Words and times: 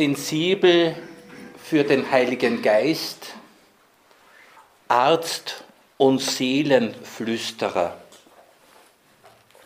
sensibel 0.00 0.96
für 1.62 1.84
den 1.84 2.10
Heiligen 2.10 2.62
Geist, 2.62 3.34
Arzt 4.88 5.62
und 5.98 6.22
Seelenflüsterer. 6.22 7.98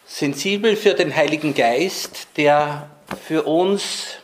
Sensibel 0.05 0.75
für 0.75 0.95
den 0.95 1.15
Heiligen 1.15 1.55
Geist, 1.55 2.27
der 2.37 2.91
für 3.29 3.45
uns 3.45 4.17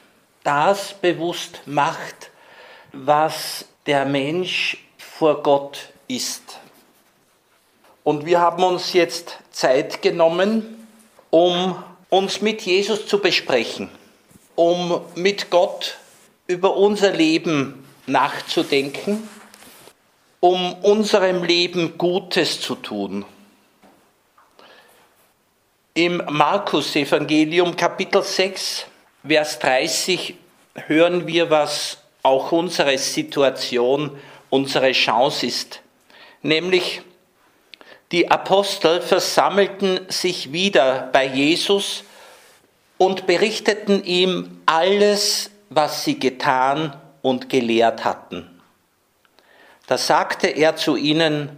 das 0.43 0.95
bewusst 0.95 1.61
macht, 1.67 2.33
was 2.93 3.67
der 3.87 4.05
Mensch 4.05 4.85
vor 4.99 5.45
Gott 5.45 5.91
ist. 6.09 6.59
Und 8.03 8.27
wir 8.27 8.41
haben 8.41 8.65
uns 8.65 8.95
jetzt 8.95 9.39
Zeit 9.53 10.03
genommen, 10.03 10.89
um 11.31 11.81
uns 12.09 12.41
mit 12.41 12.63
Jesus 12.63 13.07
zu 13.07 13.21
besprechen, 13.21 13.89
um 14.57 15.03
mit 15.15 15.51
Gott 15.51 16.00
über 16.51 16.77
unser 16.77 17.13
Leben 17.13 17.87
nachzudenken, 18.07 19.29
um 20.41 20.75
unserem 20.83 21.45
Leben 21.45 21.97
Gutes 21.97 22.61
zu 22.61 22.75
tun. 22.75 23.25
Im 25.95 26.21
Markus-Evangelium 26.29 27.77
Kapitel 27.77 28.25
6, 28.25 28.87
Vers 29.25 29.59
30 29.61 30.35
hören 30.75 31.29
wir, 31.29 31.51
was 31.51 31.99
auch 32.25 32.51
unsere 32.51 32.99
Situation, 32.99 34.19
unsere 34.51 34.91
Chance 34.91 35.47
ist. 35.47 35.81
Nämlich, 36.43 37.03
die 38.11 38.29
Apostel 38.29 39.01
versammelten 39.03 40.01
sich 40.09 40.53
wieder 40.53 41.11
bei 41.13 41.27
Jesus 41.27 42.03
und 42.99 43.29
berichteten 43.29 44.03
ihm 44.03 44.61
alles, 44.67 45.50
was 45.71 46.05
sie 46.05 46.19
getan 46.19 46.97
und 47.23 47.49
gelehrt 47.49 48.05
hatten. 48.05 48.61
Da 49.87 49.97
sagte 49.97 50.49
er 50.49 50.77
zu 50.77 50.97
ihnen, 50.97 51.57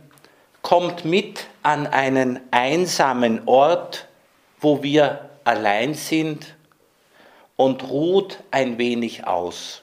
kommt 0.61 1.05
mit 1.05 1.47
an 1.63 1.87
einen 1.87 2.41
einsamen 2.51 3.43
Ort, 3.47 4.09
wo 4.61 4.83
wir 4.83 5.31
allein 5.45 5.95
sind 5.95 6.55
und 7.57 7.89
ruht 7.89 8.39
ein 8.51 8.79
wenig 8.79 9.27
aus. 9.27 9.83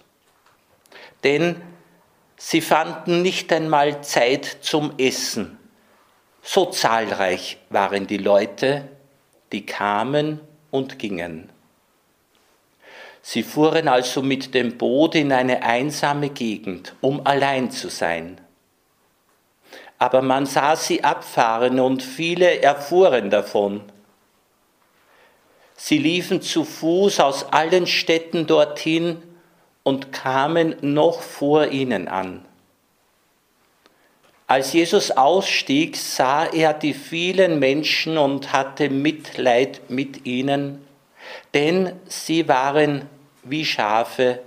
Denn 1.24 1.62
sie 2.38 2.62
fanden 2.62 3.22
nicht 3.22 3.52
einmal 3.52 4.04
Zeit 4.04 4.46
zum 4.62 4.94
Essen. 4.98 5.58
So 6.42 6.68
zahlreich 6.68 7.58
waren 7.70 8.08
die 8.08 8.18
Leute, 8.18 8.88
die 9.52 9.66
kamen 9.66 10.40
und 10.72 10.98
gingen. 10.98 11.50
Sie 13.22 13.44
fuhren 13.44 13.88
also 13.88 14.22
mit 14.22 14.54
dem 14.54 14.78
Boot 14.78 15.16
in 15.16 15.32
eine 15.32 15.64
einsame 15.64 16.30
Gegend, 16.30 16.96
um 17.02 17.26
allein 17.26 17.72
zu 17.72 17.90
sein. 17.90 18.40
Aber 19.98 20.22
man 20.22 20.46
sah 20.46 20.76
sie 20.76 21.04
abfahren 21.04 21.80
und 21.80 22.02
viele 22.02 22.62
erfuhren 22.62 23.30
davon. 23.30 23.82
Sie 25.76 25.98
liefen 25.98 26.42
zu 26.42 26.64
Fuß 26.64 27.20
aus 27.20 27.52
allen 27.52 27.88
Städten 27.88 28.48
dorthin 28.48 29.22
und 29.84 30.12
kamen 30.12 30.76
noch 30.82 31.22
vor 31.22 31.68
ihnen 31.68 32.08
an. 32.08 32.46
Als 34.48 34.74
Jesus 34.74 35.12
ausstieg, 35.12 35.96
sah 35.96 36.46
er 36.46 36.74
die 36.74 36.94
vielen 36.94 37.60
Menschen 37.60 38.18
und 38.18 38.52
hatte 38.52 38.90
Mitleid 38.90 39.82
mit 39.90 40.26
ihnen, 40.26 40.84
denn 41.54 42.00
sie 42.08 42.48
waren 42.48 43.08
wie 43.44 43.66
Schafe, 43.66 44.40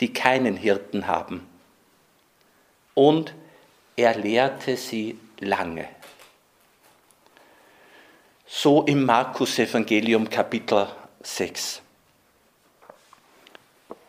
die 0.00 0.12
keinen 0.12 0.56
Hirten 0.56 1.06
haben. 1.06 1.46
Und 2.94 3.34
er 3.96 4.16
lehrte 4.16 4.76
sie 4.76 5.18
lange. 5.40 5.88
So 8.46 8.82
im 8.82 9.04
Markus 9.04 9.58
Evangelium 9.58 10.28
Kapitel 10.28 10.86
6. 11.22 11.82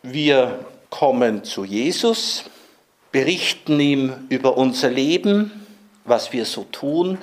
Wir 0.03 0.65
kommen 0.89 1.43
zu 1.43 1.65
Jesus, 1.65 2.45
berichten 3.11 3.79
ihm 3.79 4.27
über 4.29 4.55
unser 4.55 4.89
Leben, 4.89 5.65
was 6.03 6.31
wir 6.31 6.45
so 6.45 6.63
tun, 6.65 7.17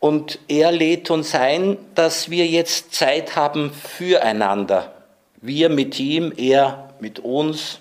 und 0.00 0.38
er 0.48 0.72
lädt 0.72 1.10
uns 1.10 1.34
ein, 1.34 1.78
dass 1.94 2.30
wir 2.30 2.46
jetzt 2.46 2.94
Zeit 2.94 3.36
haben 3.36 3.72
füreinander. 3.72 4.92
Wir 5.40 5.68
mit 5.68 5.98
ihm, 5.98 6.32
er 6.36 6.94
mit 7.00 7.18
uns 7.18 7.80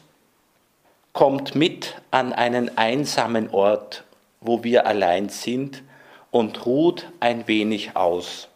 kommt 1.13 1.55
mit 1.55 1.95
an 2.11 2.33
einen 2.33 2.77
einsamen 2.77 3.49
Ort, 3.49 4.03
wo 4.41 4.63
wir 4.63 4.85
allein 4.85 5.29
sind 5.29 5.81
und 6.31 6.65
ruht 6.65 7.07
ein 7.19 7.47
wenig 7.47 7.95
aus. 7.95 8.49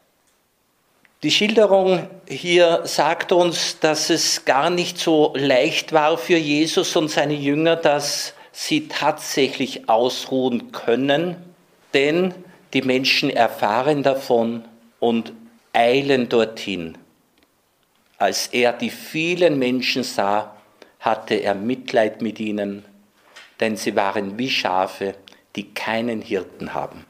Die 1.24 1.31
Schilderung 1.31 2.08
hier 2.28 2.81
sagt 2.86 3.31
uns, 3.31 3.80
dass 3.80 4.09
es 4.09 4.46
gar 4.46 4.70
nicht 4.70 4.97
so 4.97 5.34
leicht 5.36 5.91
war 5.91 6.18
für 6.18 6.38
Jesus 6.38 6.96
und 6.96 7.09
seine 7.09 7.34
Jünger, 7.34 7.76
dass 7.76 8.34
sie 8.52 8.88
tatsächlich 8.88 9.90
ausruhen 9.90 10.72
können, 10.72 11.36
denn 11.94 12.34
die 12.74 12.81
Menschen 12.81 13.30
erfahren 13.30 14.03
davon 14.03 14.66
und 15.00 15.34
eilen 15.74 16.30
dorthin. 16.30 16.97
Als 18.18 18.47
er 18.47 18.74
die 18.74 18.90
vielen 18.90 19.57
Menschen 19.57 20.03
sah, 20.03 20.56
hatte 21.00 21.35
er 21.35 21.56
Mitleid 21.56 22.22
mit 22.22 22.40
ihnen, 22.40 22.84
denn 23.59 23.78
sie 23.78 23.96
waren 23.96 24.38
wie 24.38 24.50
Schafe, 24.50 25.16
die 25.56 25.74
keinen 25.74 26.22
Hirten 26.22 26.74
haben. 26.74 27.06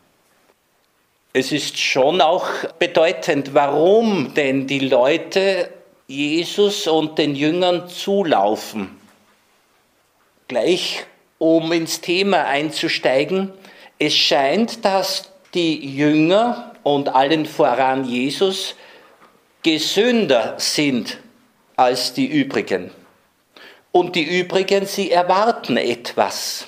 Es 1.33 1.51
ist 1.51 1.77
schon 1.77 2.21
auch 2.21 2.47
bedeutend, 2.79 3.53
warum 3.53 4.33
denn 4.33 4.67
die 4.67 4.79
Leute 4.79 5.69
Jesus 6.07 6.87
und 6.87 7.19
den 7.19 7.35
Jüngern 7.35 7.87
zulaufen. 7.87 8.99
Gleich 10.47 11.05
um 11.37 11.71
ins 11.71 12.01
Thema 12.01 12.45
einzusteigen, 12.45 13.53
es 13.99 14.15
scheint, 14.15 14.83
dass 14.83 15.31
die 15.53 15.95
Jünger 15.95 16.73
und 16.83 17.09
allen 17.09 17.45
voran 17.45 18.05
Jesus 18.05 18.75
gesünder 19.63 20.55
sind 20.57 21.17
als 21.75 22.13
die 22.13 22.27
übrigen. 22.27 22.91
Und 23.91 24.15
die 24.15 24.39
übrigen, 24.39 24.85
sie 24.85 25.11
erwarten 25.11 25.77
etwas. 25.77 26.67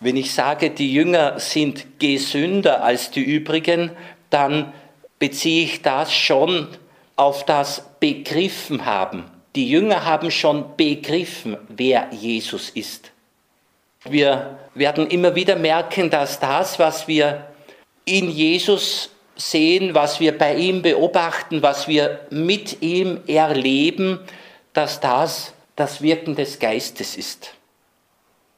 Wenn 0.00 0.16
ich 0.16 0.32
sage, 0.32 0.70
die 0.70 0.92
Jünger 0.92 1.38
sind 1.38 1.98
gesünder 1.98 2.82
als 2.82 3.10
die 3.10 3.22
übrigen, 3.22 3.90
dann 4.30 4.72
beziehe 5.18 5.64
ich 5.64 5.82
das 5.82 6.12
schon 6.12 6.68
auf 7.16 7.44
das 7.44 7.82
Begriffen 8.00 8.84
haben. 8.84 9.24
Die 9.54 9.70
Jünger 9.70 10.04
haben 10.04 10.30
schon 10.30 10.76
begriffen, 10.76 11.56
wer 11.68 12.08
Jesus 12.12 12.70
ist. 12.70 13.10
Wir 14.10 14.58
werden 14.74 15.08
immer 15.08 15.34
wieder 15.34 15.56
merken, 15.56 16.10
dass 16.10 16.38
das, 16.40 16.78
was 16.78 17.08
wir 17.08 17.46
in 18.04 18.30
Jesus 18.30 19.10
sehen, 19.36 19.94
was 19.94 20.20
wir 20.20 20.36
bei 20.36 20.54
ihm 20.54 20.82
beobachten, 20.82 21.62
was 21.62 21.88
wir 21.88 22.20
mit 22.30 22.82
ihm 22.82 23.20
erleben, 23.26 24.20
dass 24.72 25.00
das 25.00 25.52
das 25.76 26.00
Wirken 26.00 26.34
des 26.34 26.58
Geistes 26.58 27.16
ist. 27.16 27.52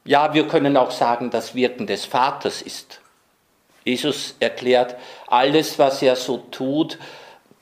Ja, 0.04 0.32
wir 0.32 0.46
können 0.46 0.76
auch 0.76 0.92
sagen, 0.92 1.30
das 1.30 1.54
Wirken 1.54 1.86
des 1.86 2.04
Vaters 2.04 2.62
ist. 2.62 3.00
Jesus 3.84 4.36
erklärt, 4.38 4.96
alles, 5.26 5.78
was 5.78 6.02
er 6.02 6.16
so 6.16 6.38
tut, 6.50 6.98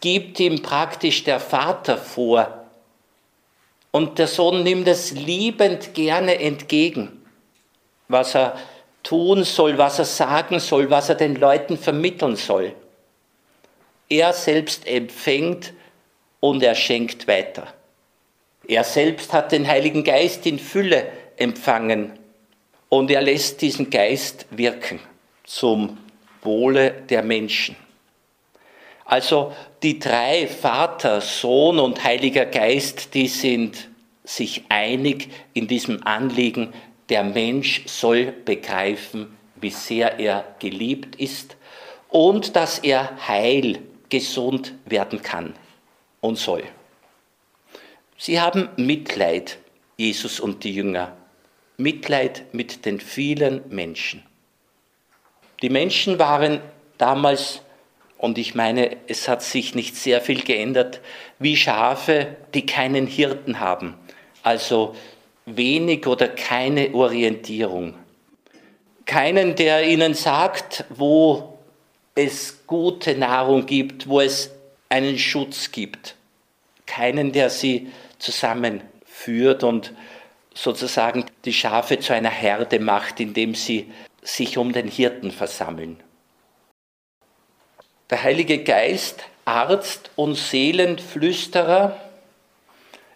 gibt 0.00 0.38
ihm 0.40 0.62
praktisch 0.62 1.24
der 1.24 1.40
Vater 1.40 1.96
vor. 1.96 2.66
Und 3.90 4.18
der 4.18 4.26
Sohn 4.26 4.62
nimmt 4.62 4.86
es 4.88 5.12
liebend 5.12 5.94
gerne 5.94 6.38
entgegen, 6.38 7.15
was 8.08 8.34
er 8.34 8.58
tun 9.02 9.44
soll, 9.44 9.78
was 9.78 9.98
er 9.98 10.04
sagen 10.04 10.58
soll, 10.58 10.90
was 10.90 11.08
er 11.08 11.14
den 11.14 11.36
Leuten 11.36 11.78
vermitteln 11.78 12.36
soll. 12.36 12.74
Er 14.08 14.32
selbst 14.32 14.86
empfängt 14.86 15.72
und 16.40 16.62
er 16.62 16.74
schenkt 16.74 17.26
weiter. 17.26 17.66
Er 18.68 18.84
selbst 18.84 19.32
hat 19.32 19.52
den 19.52 19.66
Heiligen 19.66 20.04
Geist 20.04 20.46
in 20.46 20.58
Fülle 20.58 21.06
empfangen 21.36 22.12
und 22.88 23.10
er 23.10 23.22
lässt 23.22 23.62
diesen 23.62 23.90
Geist 23.90 24.46
wirken 24.50 25.00
zum 25.44 25.98
Wohle 26.42 26.90
der 26.90 27.22
Menschen. 27.22 27.76
Also 29.04 29.52
die 29.82 30.00
drei 30.00 30.48
Vater, 30.48 31.20
Sohn 31.20 31.78
und 31.78 32.02
Heiliger 32.02 32.46
Geist, 32.46 33.14
die 33.14 33.28
sind 33.28 33.88
sich 34.24 34.64
einig 34.68 35.28
in 35.54 35.68
diesem 35.68 36.04
Anliegen, 36.04 36.72
der 37.08 37.24
Mensch 37.24 37.82
soll 37.86 38.32
begreifen, 38.32 39.36
wie 39.56 39.70
sehr 39.70 40.18
er 40.18 40.56
geliebt 40.58 41.16
ist 41.16 41.56
und 42.08 42.56
dass 42.56 42.78
er 42.78 43.26
heil, 43.26 43.80
gesund 44.08 44.74
werden 44.84 45.22
kann 45.22 45.54
und 46.20 46.38
soll. 46.38 46.64
Sie 48.18 48.40
haben 48.40 48.68
Mitleid, 48.76 49.58
Jesus 49.96 50.40
und 50.40 50.64
die 50.64 50.74
Jünger. 50.74 51.16
Mitleid 51.76 52.54
mit 52.54 52.86
den 52.86 53.00
vielen 53.00 53.62
Menschen. 53.68 54.22
Die 55.62 55.68
Menschen 55.68 56.18
waren 56.18 56.60
damals, 56.98 57.62
und 58.18 58.38
ich 58.38 58.54
meine, 58.54 58.96
es 59.08 59.28
hat 59.28 59.42
sich 59.42 59.74
nicht 59.74 59.96
sehr 59.96 60.20
viel 60.20 60.42
geändert, 60.42 61.00
wie 61.38 61.56
Schafe, 61.56 62.36
die 62.54 62.64
keinen 62.64 63.06
Hirten 63.06 63.60
haben, 63.60 63.94
also 64.42 64.94
wenig 65.46 66.06
oder 66.06 66.28
keine 66.28 66.92
Orientierung. 66.92 67.94
Keinen, 69.06 69.54
der 69.54 69.86
ihnen 69.86 70.14
sagt, 70.14 70.84
wo 70.90 71.58
es 72.14 72.66
gute 72.66 73.16
Nahrung 73.16 73.64
gibt, 73.66 74.08
wo 74.08 74.20
es 74.20 74.50
einen 74.88 75.18
Schutz 75.18 75.70
gibt. 75.70 76.16
Keinen, 76.86 77.32
der 77.32 77.50
sie 77.50 77.92
zusammenführt 78.18 79.62
und 79.62 79.92
sozusagen 80.54 81.26
die 81.44 81.52
Schafe 81.52 82.00
zu 82.00 82.14
einer 82.14 82.30
Herde 82.30 82.80
macht, 82.80 83.20
indem 83.20 83.54
sie 83.54 83.92
sich 84.22 84.58
um 84.58 84.72
den 84.72 84.88
Hirten 84.88 85.30
versammeln. 85.30 86.00
Der 88.10 88.22
Heilige 88.22 88.64
Geist, 88.64 89.24
Arzt 89.44 90.10
und 90.16 90.34
Seelenflüsterer. 90.34 92.00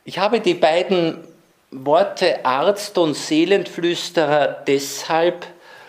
Ich 0.05 0.19
habe 0.19 0.41
die 0.41 0.55
beiden 0.55 1.25
Worte 1.71 2.45
Arzt 2.45 2.99
und 2.99 3.15
Seelenflüsterer 3.15 4.65
deshalb 4.67 5.47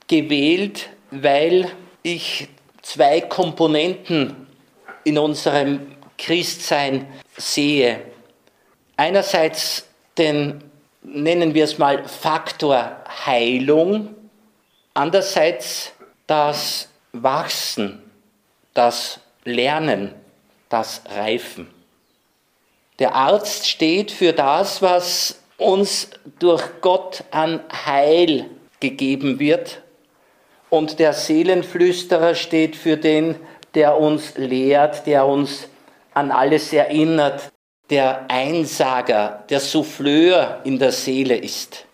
gewählt, 0.07 0.89
weil 1.09 1.71
ich 2.03 2.47
zwei 2.81 3.21
Komponenten 3.21 4.47
in 5.03 5.17
unserem 5.17 5.95
Christsein 6.17 7.07
sehe. 7.35 8.01
Einerseits 8.95 9.87
den, 10.17 10.63
nennen 11.01 11.53
wir 11.55 11.63
es 11.63 11.77
mal, 11.79 12.07
Faktor 12.07 12.97
Heilung, 13.25 14.15
andererseits 14.93 15.93
das 16.27 16.89
Wachsen, 17.11 18.03
das 18.73 19.19
Lernen, 19.43 20.13
das 20.69 21.01
Reifen. 21.09 21.67
Der 22.99 23.15
Arzt 23.15 23.67
steht 23.67 24.11
für 24.11 24.31
das, 24.31 24.81
was 24.83 25.40
uns 25.61 26.09
durch 26.39 26.63
Gott 26.81 27.23
an 27.31 27.61
Heil 27.85 28.49
gegeben 28.79 29.39
wird. 29.39 29.81
Und 30.69 30.99
der 30.99 31.13
Seelenflüsterer 31.13 32.35
steht 32.35 32.75
für 32.75 32.97
den, 32.97 33.35
der 33.73 33.97
uns 33.97 34.37
lehrt, 34.37 35.05
der 35.05 35.25
uns 35.25 35.67
an 36.13 36.31
alles 36.31 36.73
erinnert, 36.73 37.51
der 37.89 38.25
Einsager, 38.29 39.43
der 39.49 39.59
Souffleur 39.59 40.61
in 40.63 40.79
der 40.79 40.91
Seele 40.91 41.35
ist. 41.35 41.85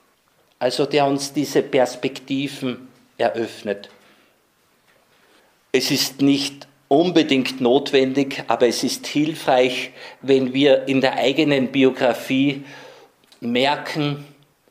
Also 0.59 0.85
der 0.85 1.05
uns 1.05 1.33
diese 1.33 1.61
Perspektiven 1.61 2.87
eröffnet. 3.17 3.89
Es 5.71 5.91
ist 5.91 6.21
nicht 6.21 6.67
unbedingt 6.87 7.61
notwendig, 7.61 8.43
aber 8.47 8.67
es 8.67 8.83
ist 8.83 9.05
hilfreich, 9.07 9.91
wenn 10.21 10.53
wir 10.53 10.87
in 10.87 11.01
der 11.01 11.15
eigenen 11.15 11.71
Biografie 11.71 12.63
merken, 13.39 14.25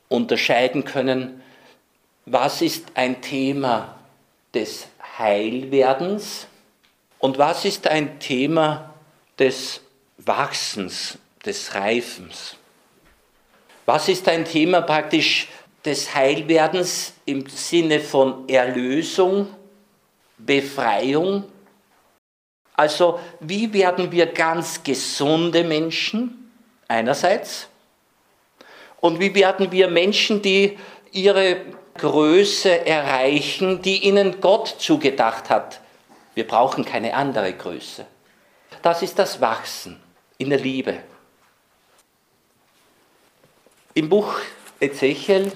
unterscheiden 0.09 0.85
können, 0.85 1.43
was 2.25 2.63
ist 2.63 2.85
ein 2.95 3.21
Thema 3.21 3.97
des 4.55 4.87
Heilwerdens 5.19 6.47
und 7.19 7.39
was 7.39 7.65
ist 7.65 7.87
ein 7.87 8.19
Thema 8.19 8.95
des 9.39 9.81
Wachsens, 10.19 11.19
des 11.45 11.75
Reifens. 11.75 12.57
Was 13.85 14.09
ist 14.09 14.29
ein 14.29 14.45
Thema 14.45 14.83
praktisch 14.83 15.49
des 15.85 16.13
Heilwerdens 16.15 17.13
im 17.25 17.47
Sinne 17.47 18.01
von 18.01 18.49
Erlösung, 18.49 19.47
Befreiung? 20.39 21.45
Also 22.75 23.21
wie 23.41 23.73
werden 23.73 24.11
wir 24.11 24.27
ganz 24.27 24.83
gesunde 24.83 25.63
Menschen 25.63 26.51
einerseits 26.89 27.69
und 29.07 29.21
wie 29.21 29.35
werden 29.37 29.71
wir 29.71 29.89
Menschen, 29.89 30.43
die 30.43 30.77
ihre 31.13 31.61
Größe 31.95 32.85
erreichen, 32.85 33.81
die 33.81 34.05
ihnen 34.05 34.41
Gott 34.41 34.67
zugedacht 34.79 35.49
hat. 35.49 35.81
Wir 36.35 36.45
brauchen 36.45 36.85
keine 36.85 37.15
andere 37.15 37.53
Größe. 37.53 38.05
Das 38.83 39.03
ist 39.03 39.17
das 39.19 39.41
Wachsen 39.41 40.01
in 40.39 40.51
der 40.51 40.59
Liebe. 40.59 40.99
Im 43.95 44.09
Buch 44.09 44.35
Ezechiel 44.81 45.53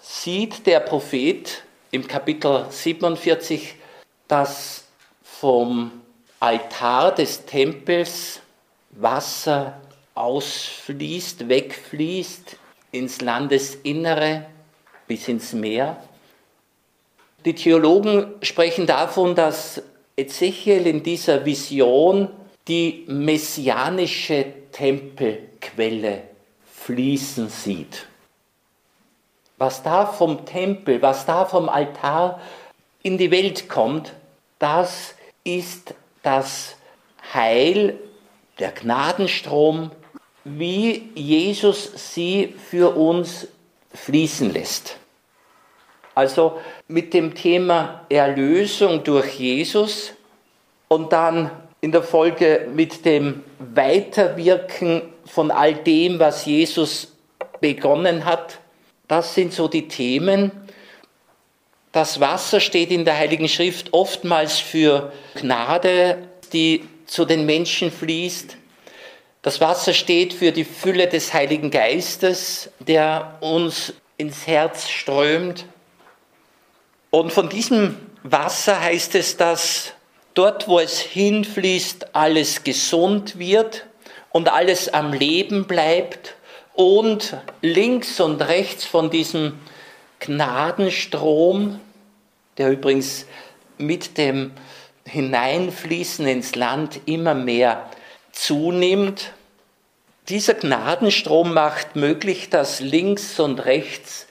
sieht 0.00 0.64
der 0.64 0.80
Prophet 0.80 1.64
im 1.90 2.06
Kapitel 2.06 2.66
47, 2.70 3.74
dass 4.28 4.84
vom 5.22 5.90
Altar 6.38 7.12
des 7.12 7.44
Tempels 7.44 8.40
Wasser 8.90 9.80
ausfließt, 10.14 11.48
wegfließt 11.48 12.56
ins 12.92 13.20
Landesinnere 13.20 14.46
bis 15.06 15.28
ins 15.28 15.52
Meer. 15.52 16.02
Die 17.44 17.54
Theologen 17.54 18.34
sprechen 18.42 18.86
davon, 18.86 19.34
dass 19.34 19.82
Ezechiel 20.16 20.86
in 20.86 21.02
dieser 21.02 21.44
Vision 21.44 22.28
die 22.66 23.04
messianische 23.06 24.46
Tempelquelle 24.72 26.22
fließen 26.66 27.48
sieht. 27.48 28.06
Was 29.56 29.82
da 29.82 30.06
vom 30.06 30.44
Tempel, 30.44 31.00
was 31.02 31.26
da 31.26 31.44
vom 31.44 31.68
Altar 31.68 32.40
in 33.02 33.18
die 33.18 33.30
Welt 33.30 33.68
kommt, 33.68 34.12
das 34.58 35.14
ist 35.44 35.94
das 36.22 36.76
Heil, 37.32 37.98
der 38.58 38.72
Gnadenstrom, 38.72 39.90
wie 40.56 41.10
Jesus 41.14 41.90
sie 42.14 42.54
für 42.70 42.96
uns 42.96 43.48
fließen 43.92 44.52
lässt. 44.52 44.96
Also 46.14 46.58
mit 46.88 47.14
dem 47.14 47.34
Thema 47.34 48.06
Erlösung 48.08 49.04
durch 49.04 49.34
Jesus 49.34 50.12
und 50.88 51.12
dann 51.12 51.50
in 51.80 51.92
der 51.92 52.02
Folge 52.02 52.68
mit 52.74 53.04
dem 53.04 53.44
Weiterwirken 53.58 55.02
von 55.26 55.50
all 55.50 55.74
dem, 55.74 56.18
was 56.18 56.44
Jesus 56.44 57.12
begonnen 57.60 58.24
hat. 58.24 58.58
Das 59.06 59.34
sind 59.34 59.52
so 59.52 59.68
die 59.68 59.86
Themen. 59.86 60.50
Das 61.92 62.20
Wasser 62.20 62.60
steht 62.60 62.90
in 62.90 63.04
der 63.04 63.16
Heiligen 63.16 63.48
Schrift 63.48 63.92
oftmals 63.92 64.58
für 64.58 65.12
Gnade, 65.36 66.18
die 66.52 66.84
zu 67.06 67.24
den 67.24 67.46
Menschen 67.46 67.90
fließt. 67.90 68.57
Das 69.42 69.60
Wasser 69.60 69.94
steht 69.94 70.34
für 70.34 70.50
die 70.50 70.64
Fülle 70.64 71.06
des 71.06 71.32
Heiligen 71.32 71.70
Geistes, 71.70 72.70
der 72.80 73.38
uns 73.40 73.92
ins 74.16 74.46
Herz 74.48 74.88
strömt. 74.88 75.64
Und 77.10 77.32
von 77.32 77.48
diesem 77.48 77.96
Wasser 78.24 78.80
heißt 78.80 79.14
es, 79.14 79.36
dass 79.36 79.92
dort, 80.34 80.66
wo 80.66 80.80
es 80.80 80.98
hinfließt, 80.98 82.14
alles 82.16 82.64
gesund 82.64 83.38
wird 83.38 83.86
und 84.30 84.48
alles 84.48 84.92
am 84.92 85.12
Leben 85.12 85.66
bleibt 85.66 86.34
und 86.74 87.36
links 87.62 88.20
und 88.20 88.40
rechts 88.42 88.84
von 88.84 89.08
diesem 89.08 89.58
Gnadenstrom, 90.18 91.78
der 92.56 92.70
übrigens 92.70 93.26
mit 93.78 94.18
dem 94.18 94.50
Hineinfließen 95.04 96.26
ins 96.26 96.56
Land 96.56 97.00
immer 97.06 97.34
mehr 97.34 97.88
zunimmt, 98.38 99.32
dieser 100.28 100.54
Gnadenstrom 100.54 101.54
macht 101.54 101.96
möglich, 101.96 102.50
dass 102.50 102.80
links 102.80 103.40
und 103.40 103.64
rechts 103.64 104.26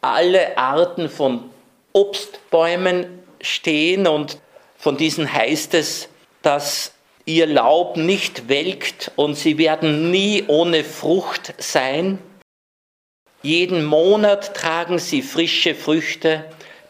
alle 0.00 0.58
Arten 0.58 1.08
von 1.08 1.50
Obstbäumen 1.92 3.06
stehen 3.40 4.06
und 4.06 4.38
von 4.76 4.96
diesen 4.96 5.32
heißt 5.32 5.74
es, 5.74 6.08
dass 6.42 6.92
ihr 7.26 7.46
Laub 7.46 7.96
nicht 7.96 8.48
welkt 8.48 9.12
und 9.16 9.36
sie 9.36 9.56
werden 9.56 10.10
nie 10.10 10.44
ohne 10.48 10.82
Frucht 10.82 11.54
sein. 11.58 12.18
Jeden 13.42 13.84
Monat 13.84 14.54
tragen 14.54 14.98
sie 14.98 15.22
frische 15.22 15.74
Früchte, 15.74 16.44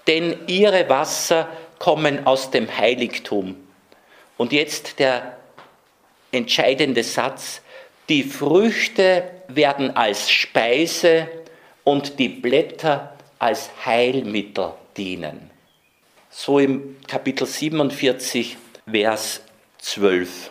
denn 0.06 0.36
ihre 0.46 0.88
Wasser 0.88 1.48
kommen 1.78 2.26
aus 2.26 2.50
dem 2.50 2.74
Heiligtum. 2.76 3.56
Und 4.36 4.52
jetzt 4.52 4.98
der 4.98 5.33
entscheidende 6.34 7.02
Satz, 7.02 7.62
die 8.08 8.22
Früchte 8.22 9.24
werden 9.48 9.96
als 9.96 10.30
Speise 10.30 11.28
und 11.84 12.18
die 12.18 12.28
Blätter 12.28 13.16
als 13.38 13.70
Heilmittel 13.84 14.72
dienen. 14.96 15.50
So 16.30 16.58
im 16.58 16.96
Kapitel 17.06 17.46
47, 17.46 18.56
Vers 18.90 19.40
12. 19.78 20.50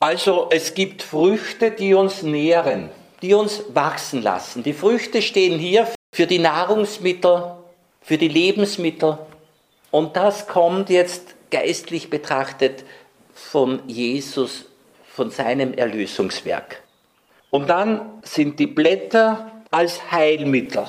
Also 0.00 0.48
es 0.50 0.74
gibt 0.74 1.02
Früchte, 1.02 1.70
die 1.70 1.94
uns 1.94 2.22
nähren, 2.22 2.90
die 3.22 3.32
uns 3.32 3.62
wachsen 3.72 4.22
lassen. 4.22 4.62
Die 4.62 4.74
Früchte 4.74 5.22
stehen 5.22 5.58
hier 5.58 5.88
für 6.12 6.26
die 6.26 6.38
Nahrungsmittel, 6.38 7.54
für 8.02 8.18
die 8.18 8.28
Lebensmittel. 8.28 9.18
Und 9.90 10.16
das 10.16 10.46
kommt 10.46 10.90
jetzt 10.90 11.34
geistlich 11.50 12.10
betrachtet 12.10 12.84
von 13.34 13.82
Jesus, 13.88 14.64
von 15.06 15.30
seinem 15.30 15.74
Erlösungswerk. 15.74 16.82
Und 17.50 17.68
dann 17.68 18.20
sind 18.22 18.58
die 18.58 18.66
Blätter 18.66 19.52
als 19.70 20.10
Heilmittel. 20.10 20.86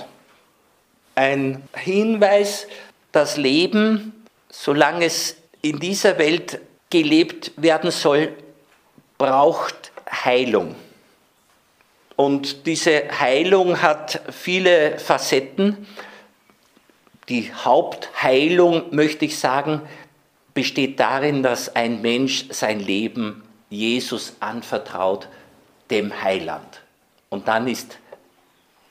Ein 1.16 1.64
Hinweis, 1.75 2.68
das 3.12 3.38
Leben, 3.38 4.25
solange 4.50 5.06
es 5.06 5.38
in 5.62 5.80
dieser 5.80 6.18
Welt 6.18 6.60
gelebt 6.90 7.52
werden 7.58 7.92
soll, 7.92 8.34
braucht 9.18 9.92
Heilung. 10.10 10.75
Und 12.16 12.66
diese 12.66 13.20
Heilung 13.20 13.82
hat 13.82 14.22
viele 14.32 15.00
Facetten. 15.00 15.88
Die 17.28 17.52
Hauptheilung, 17.54 18.96
möchte 18.96 19.25
ich 19.25 19.38
sagen, 19.38 19.82
besteht 20.55 21.00
darin, 21.00 21.43
dass 21.43 21.75
ein 21.75 22.01
Mensch 22.01 22.45
sein 22.50 22.79
Leben 22.79 23.43
Jesus 23.69 24.38
anvertraut, 24.39 25.27
dem 25.91 26.24
Heiland. 26.24 26.81
Und 27.29 27.47
dann 27.47 27.67
ist, 27.67 28.00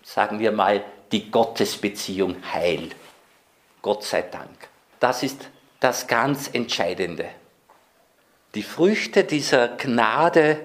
sagen 0.04 0.38
wir 0.38 0.52
mal, 0.52 0.84
die 1.10 1.30
Gottesbeziehung 1.30 2.36
heil. 2.52 2.90
Gott 3.82 4.04
sei 4.04 4.22
Dank. 4.22 4.68
Das 5.00 5.22
ist 5.22 5.48
das 5.80 6.06
ganz 6.06 6.48
Entscheidende. 6.52 7.26
Die 8.54 8.62
Früchte 8.62 9.24
dieser 9.24 9.68
Gnade 9.68 10.64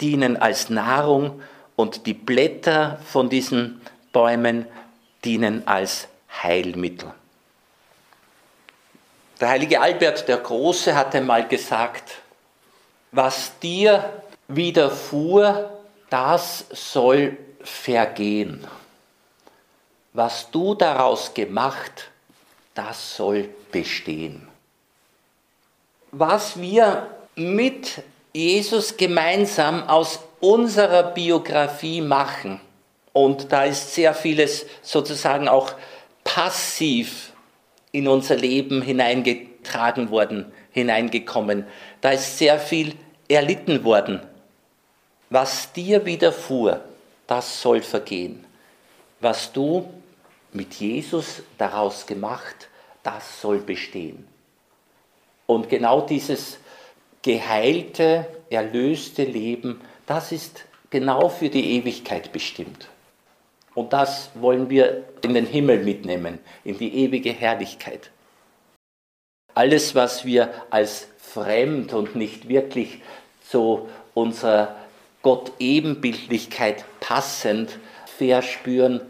dienen 0.00 0.36
als 0.36 0.70
Nahrung 0.70 1.42
und 1.76 2.06
die 2.06 2.14
Blätter 2.14 2.98
von 3.04 3.28
diesen 3.28 3.80
Bäumen 4.12 4.66
dienen 5.24 5.66
als 5.66 6.08
Heilmittel. 6.42 7.12
Der 9.40 9.50
heilige 9.50 9.80
Albert 9.80 10.26
der 10.26 10.38
Große 10.38 10.96
hat 10.96 11.14
einmal 11.14 11.46
gesagt, 11.46 12.16
was 13.12 13.58
dir 13.60 14.22
widerfuhr, 14.48 15.70
das 16.10 16.64
soll 16.70 17.36
vergehen. 17.62 18.66
Was 20.12 20.50
du 20.50 20.74
daraus 20.74 21.32
gemacht, 21.34 22.10
das 22.74 23.16
soll 23.16 23.48
bestehen. 23.70 24.48
Was 26.10 26.60
wir 26.60 27.06
mit 27.36 28.02
Jesus 28.32 28.96
gemeinsam 28.96 29.88
aus 29.88 30.20
unserer 30.40 31.02
Biografie 31.02 32.00
machen. 32.00 32.60
Und 33.12 33.52
da 33.52 33.64
ist 33.64 33.94
sehr 33.94 34.14
vieles 34.14 34.66
sozusagen 34.82 35.48
auch 35.48 35.72
passiv 36.24 37.27
in 37.92 38.08
unser 38.08 38.36
Leben 38.36 38.82
hineingetragen 38.82 40.10
worden, 40.10 40.52
hineingekommen. 40.70 41.64
Da 42.00 42.10
ist 42.10 42.38
sehr 42.38 42.58
viel 42.58 42.94
erlitten 43.28 43.84
worden. 43.84 44.20
Was 45.30 45.72
dir 45.72 46.04
widerfuhr, 46.06 46.80
das 47.26 47.60
soll 47.60 47.82
vergehen. 47.82 48.44
Was 49.20 49.52
du 49.52 49.88
mit 50.52 50.74
Jesus 50.74 51.42
daraus 51.58 52.06
gemacht, 52.06 52.68
das 53.02 53.40
soll 53.40 53.58
bestehen. 53.58 54.26
Und 55.46 55.68
genau 55.68 56.02
dieses 56.02 56.58
geheilte, 57.22 58.26
erlöste 58.50 59.24
Leben, 59.24 59.80
das 60.06 60.32
ist 60.32 60.64
genau 60.90 61.28
für 61.28 61.48
die 61.48 61.76
Ewigkeit 61.76 62.32
bestimmt. 62.32 62.88
Und 63.78 63.92
das 63.92 64.30
wollen 64.34 64.70
wir 64.70 65.04
in 65.22 65.34
den 65.34 65.46
Himmel 65.46 65.84
mitnehmen, 65.84 66.40
in 66.64 66.76
die 66.78 66.92
ewige 67.04 67.30
Herrlichkeit. 67.30 68.10
Alles, 69.54 69.94
was 69.94 70.24
wir 70.24 70.52
als 70.68 71.06
fremd 71.16 71.92
und 71.92 72.16
nicht 72.16 72.48
wirklich 72.48 73.00
zu 73.40 73.88
unserer 74.14 74.74
Gott-Ebenbildlichkeit 75.22 76.84
passend 76.98 77.78
verspüren, 78.16 79.00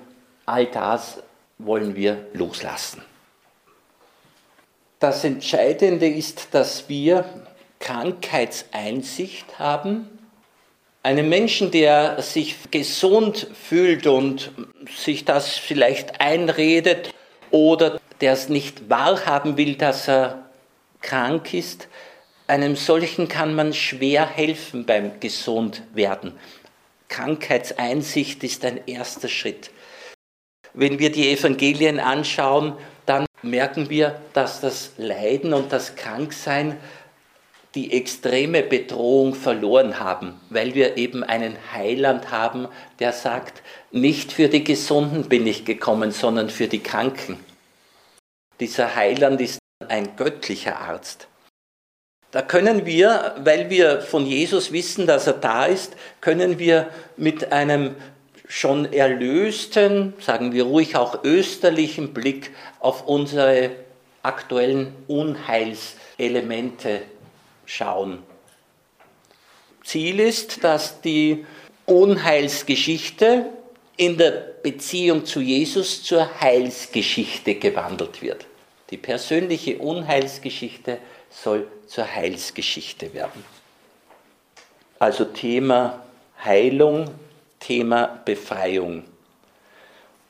all 0.45 0.67
das 0.67 1.23
wollen 1.57 1.97
wir 1.97 2.27
loslassen. 2.35 3.01
Das 4.99 5.25
Entscheidende 5.25 6.09
ist, 6.09 6.49
dass 6.53 6.91
wir 6.91 7.25
Krankheitseinsicht 7.79 9.59
haben. 9.59 10.18
Einem 11.09 11.31
Menschen, 11.31 11.71
der 11.71 12.21
sich 12.21 12.71
gesund 12.71 13.47
fühlt 13.55 14.07
und 14.07 14.53
sich 14.95 15.25
das 15.25 15.57
vielleicht 15.57 16.21
einredet 16.21 17.15
oder 17.51 17.99
der 18.21 18.35
es 18.35 18.51
nicht 18.51 18.91
wahrhaben 18.91 19.57
will, 19.57 19.77
dass 19.77 20.07
er 20.07 20.51
krank 21.01 21.55
ist, 21.55 21.89
einem 22.47 22.77
solchen 22.77 23.27
kann 23.27 23.55
man 23.55 23.73
schwer 23.73 24.29
helfen 24.29 24.85
beim 24.85 25.19
Gesundwerden. 25.19 26.35
Krankheitseinsicht 27.09 28.45
ist 28.45 28.67
ein 28.67 28.81
erster 28.87 29.29
Schritt. 29.29 29.71
Wenn 30.75 30.99
wir 30.99 31.11
die 31.11 31.31
Evangelien 31.31 32.01
anschauen, 32.01 32.75
dann 33.07 33.25
merken 33.41 33.89
wir, 33.89 34.21
dass 34.35 34.61
das 34.61 34.93
Leiden 34.99 35.55
und 35.55 35.73
das 35.73 35.97
Kranksein 35.97 36.77
die 37.75 37.93
extreme 37.93 38.63
Bedrohung 38.63 39.35
verloren 39.35 40.01
haben, 40.01 40.41
weil 40.51 40.75
wir 40.75 40.97
eben 40.97 41.23
einen 41.23 41.57
Heiland 41.73 42.31
haben, 42.31 42.69
der 42.99 43.13
sagt, 43.13 43.63
nicht 43.91 44.33
für 44.33 44.49
die 44.49 44.65
Gesunden 44.65 45.29
bin 45.29 45.47
ich 45.47 45.65
gekommen, 45.65 46.11
sondern 46.11 46.51
für 46.51 46.67
die 46.67 46.83
Kranken. 46.83 47.39
Dieser 48.59 48.97
Heiland 48.97 49.41
ist 49.41 49.59
ein 49.87 50.17
göttlicher 50.17 50.81
Arzt. 50.81 51.29
Da 52.31 52.43
können 52.43 52.85
wir, 52.85 53.37
weil 53.39 53.71
wir 53.71 54.03
von 54.03 54.27
Jesus 54.27 54.73
wissen, 54.73 55.07
dass 55.07 55.27
er 55.27 55.35
da 55.35 55.65
ist, 55.67 55.97
können 56.21 56.59
wir 56.59 56.89
mit 57.17 57.53
einem 57.53 57.95
schon 58.47 58.93
erlösten, 58.93 60.15
sagen 60.21 60.53
wir 60.53 60.65
ruhig 60.65 60.97
auch 60.97 61.23
österlichen 61.25 62.13
Blick 62.13 62.51
auf 62.81 63.07
unsere 63.07 63.71
aktuellen 64.23 64.95
Unheilselemente 65.07 67.03
schauen. 67.69 68.23
Ziel 69.85 70.21
ist, 70.21 70.65
dass 70.65 71.01
die 71.01 71.47
Unheilsgeschichte 71.87 73.47
in 73.97 74.17
der 74.17 74.31
Beziehung 74.63 75.25
zu 75.25 75.41
Jesus 75.41 76.03
zur 76.03 76.41
Heilsgeschichte 76.41 77.55
gewandelt 77.55 78.23
wird. 78.23 78.47
Die 78.91 78.97
persönliche 78.97 79.79
Unheilsgeschichte 79.79 80.99
soll 81.31 81.69
zur 81.87 82.13
Heilsgeschichte 82.15 83.13
werden. 83.15 83.45
Also 84.99 85.25
Thema 85.25 86.03
Heilung, 86.45 87.11
Thema 87.61 88.21
Befreiung. 88.25 89.05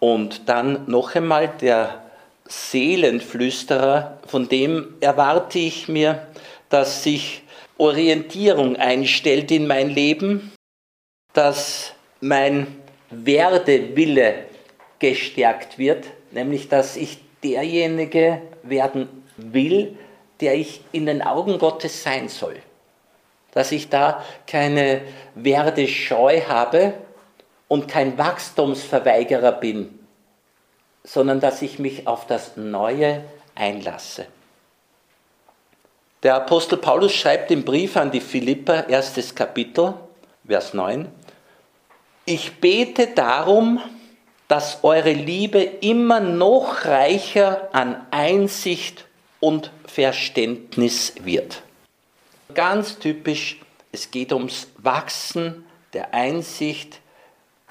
Und 0.00 0.48
dann 0.48 0.84
noch 0.86 1.14
einmal 1.14 1.48
der 1.60 2.02
Seelenflüsterer, 2.46 4.18
von 4.26 4.48
dem 4.48 4.94
erwarte 5.00 5.58
ich 5.58 5.88
mir, 5.88 6.26
dass 6.68 7.02
sich 7.02 7.42
Orientierung 7.78 8.76
einstellt 8.76 9.50
in 9.50 9.66
mein 9.66 9.90
Leben, 9.90 10.52
dass 11.32 11.92
mein 12.20 12.66
Werdewille 13.10 14.46
gestärkt 14.98 15.78
wird, 15.78 16.06
nämlich 16.32 16.68
dass 16.68 16.96
ich 16.96 17.18
derjenige 17.42 18.42
werden 18.62 19.08
will, 19.36 19.96
der 20.40 20.54
ich 20.54 20.82
in 20.92 21.06
den 21.06 21.22
Augen 21.22 21.58
Gottes 21.58 22.02
sein 22.02 22.28
soll. 22.28 22.56
Dass 23.52 23.72
ich 23.72 23.88
da 23.88 24.24
keine 24.46 25.02
Werdescheu 25.34 26.42
habe 26.42 26.94
und 27.68 27.88
kein 27.88 28.18
Wachstumsverweigerer 28.18 29.52
bin, 29.52 29.98
sondern 31.04 31.40
dass 31.40 31.62
ich 31.62 31.78
mich 31.78 32.06
auf 32.06 32.26
das 32.26 32.56
Neue 32.56 33.24
einlasse. 33.54 34.26
Der 36.24 36.34
Apostel 36.34 36.78
Paulus 36.78 37.12
schreibt 37.12 37.50
im 37.52 37.64
Brief 37.64 37.96
an 37.96 38.10
die 38.10 38.20
Philipper, 38.20 38.88
erstes 38.88 39.34
Kapitel, 39.34 39.94
Vers 40.44 40.74
9, 40.74 41.06
ich 42.24 42.60
bete 42.60 43.06
darum, 43.06 43.80
dass 44.48 44.82
eure 44.82 45.12
Liebe 45.12 45.60
immer 45.62 46.20
noch 46.20 46.84
reicher 46.84 47.68
an 47.72 48.04
Einsicht 48.10 49.04
und 49.38 49.70
Verständnis 49.86 51.14
wird. 51.22 51.62
Ganz 52.52 52.98
typisch, 52.98 53.60
es 53.92 54.10
geht 54.10 54.32
ums 54.32 54.66
Wachsen 54.78 55.64
der 55.92 56.14
Einsicht, 56.14 57.00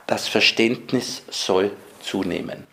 das 0.06 0.28
Verständnis 0.28 1.24
soll 1.30 1.72
zunehmen. 2.02 2.66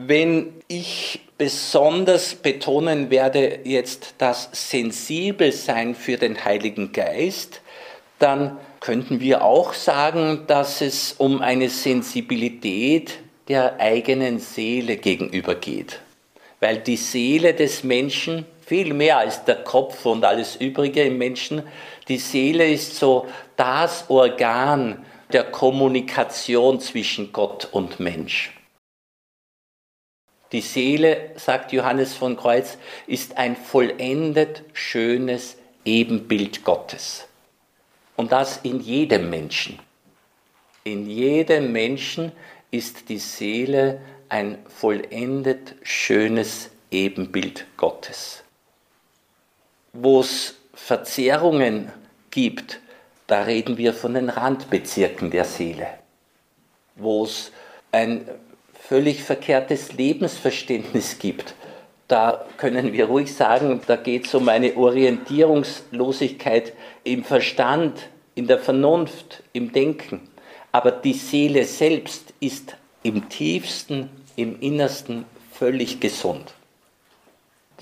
Wenn 0.00 0.52
ich 0.68 1.18
besonders 1.38 2.36
betonen 2.36 3.10
werde 3.10 3.58
jetzt 3.64 4.14
das 4.18 4.48
Sensibelsein 4.52 5.96
für 5.96 6.16
den 6.16 6.44
Heiligen 6.44 6.92
Geist, 6.92 7.62
dann 8.20 8.58
könnten 8.78 9.18
wir 9.18 9.42
auch 9.42 9.72
sagen, 9.72 10.44
dass 10.46 10.82
es 10.82 11.14
um 11.18 11.42
eine 11.42 11.68
Sensibilität 11.68 13.18
der 13.48 13.80
eigenen 13.80 14.38
Seele 14.38 14.98
gegenüber 14.98 15.56
geht. 15.56 15.98
Weil 16.60 16.78
die 16.78 16.96
Seele 16.96 17.52
des 17.52 17.82
Menschen 17.82 18.46
viel 18.64 18.94
mehr 18.94 19.18
als 19.18 19.44
der 19.46 19.64
Kopf 19.64 20.06
und 20.06 20.24
alles 20.24 20.54
Übrige 20.54 21.02
im 21.02 21.18
Menschen, 21.18 21.64
die 22.06 22.18
Seele 22.18 22.70
ist 22.70 22.94
so 22.94 23.26
das 23.56 24.04
Organ 24.08 25.04
der 25.32 25.42
Kommunikation 25.42 26.78
zwischen 26.78 27.32
Gott 27.32 27.66
und 27.72 27.98
Mensch. 27.98 28.52
Die 30.52 30.62
Seele, 30.62 31.32
sagt 31.36 31.72
Johannes 31.72 32.14
von 32.14 32.36
Kreuz, 32.36 32.78
ist 33.06 33.36
ein 33.36 33.54
vollendet 33.54 34.62
schönes 34.72 35.56
Ebenbild 35.84 36.64
Gottes. 36.64 37.26
Und 38.16 38.32
das 38.32 38.58
in 38.62 38.80
jedem 38.80 39.28
Menschen. 39.30 39.78
In 40.84 41.08
jedem 41.08 41.72
Menschen 41.72 42.32
ist 42.70 43.08
die 43.10 43.18
Seele 43.18 44.00
ein 44.28 44.58
vollendet 44.68 45.74
schönes 45.82 46.70
Ebenbild 46.90 47.66
Gottes. 47.76 48.42
Wo 49.92 50.20
es 50.20 50.56
Verzerrungen 50.74 51.92
gibt, 52.30 52.80
da 53.26 53.42
reden 53.42 53.76
wir 53.76 53.92
von 53.92 54.14
den 54.14 54.30
Randbezirken 54.30 55.30
der 55.30 55.44
Seele. 55.44 55.88
Wo 56.96 57.24
es 57.24 57.52
ein 57.92 58.26
völlig 58.88 59.22
verkehrtes 59.22 59.92
Lebensverständnis 59.92 61.18
gibt, 61.18 61.54
da 62.08 62.46
können 62.56 62.94
wir 62.94 63.04
ruhig 63.04 63.34
sagen, 63.34 63.82
da 63.86 63.96
geht 63.96 64.26
es 64.26 64.34
um 64.34 64.48
eine 64.48 64.74
Orientierungslosigkeit 64.74 66.72
im 67.04 67.22
Verstand, 67.22 68.08
in 68.34 68.46
der 68.46 68.58
Vernunft, 68.58 69.42
im 69.52 69.72
Denken. 69.72 70.22
Aber 70.72 70.90
die 70.90 71.12
Seele 71.12 71.64
selbst 71.64 72.32
ist 72.40 72.76
im 73.02 73.28
tiefsten, 73.28 74.08
im 74.36 74.58
innersten 74.60 75.26
völlig 75.52 76.00
gesund. 76.00 76.54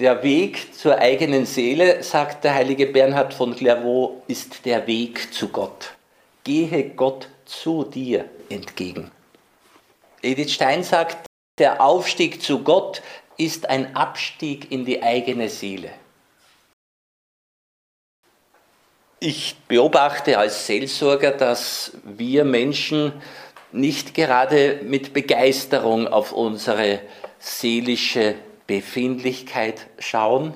Der 0.01 0.25
Weg 0.25 0.75
zur 0.75 0.99
eigenen 0.99 1.47
Seele, 1.47 2.03
sagt 2.03 2.43
der 2.43 2.55
heilige 2.55 2.87
Bernhard 2.87 3.33
von 3.33 3.55
Clairvaux, 3.55 4.23
ist 4.27 4.65
der 4.65 4.89
Weg 4.89 5.33
zu 5.33 5.49
Gott. 5.49 5.95
Gehe 6.43 6.91
Gott 6.97 7.29
zu 7.45 7.85
dir 7.85 8.25
entgegen. 8.51 9.13
Edith 10.23 10.53
Stein 10.53 10.83
sagt, 10.83 11.27
der 11.59 11.81
Aufstieg 11.81 12.43
zu 12.43 12.63
Gott 12.63 13.03
ist 13.39 13.69
ein 13.69 13.97
Abstieg 13.97 14.71
in 14.71 14.85
die 14.85 15.03
eigene 15.03 15.49
Seele. 15.49 15.91
Ich 19.19 19.57
beobachte 19.67 20.39
als 20.39 20.67
Seelsorger, 20.67 21.31
dass 21.31 21.93
wir 22.05 22.45
Menschen 22.45 23.13
nicht 23.73 24.15
gerade 24.15 24.81
mit 24.85 25.13
Begeisterung 25.15 26.07
auf 26.07 26.33
unsere 26.33 27.01
seelische 27.39 28.35
Befindlichkeit 28.67 29.87
schauen. 29.99 30.55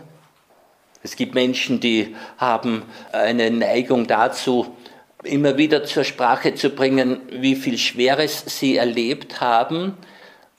Es 1.02 1.16
gibt 1.16 1.34
Menschen, 1.34 1.80
die 1.80 2.14
haben 2.36 2.82
eine 3.12 3.50
Neigung 3.50 4.06
dazu, 4.06 4.76
immer 5.22 5.58
wieder 5.58 5.84
zur 5.84 6.04
Sprache 6.04 6.54
zu 6.54 6.70
bringen, 6.70 7.20
wie 7.30 7.56
viel 7.56 7.78
Schweres 7.78 8.44
sie 8.46 8.76
erlebt 8.76 9.40
haben, 9.40 9.96